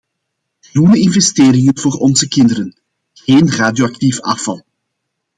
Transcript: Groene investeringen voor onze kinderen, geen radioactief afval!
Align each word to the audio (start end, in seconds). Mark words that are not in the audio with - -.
Groene 0.61 0.99
investeringen 0.99 1.77
voor 1.79 1.91
onze 1.93 2.27
kinderen, 2.27 2.75
geen 3.13 3.49
radioactief 3.51 4.19
afval! 4.19 4.65